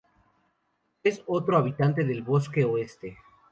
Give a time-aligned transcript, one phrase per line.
[1.03, 3.19] Es otro habitante del Bloque Oeste.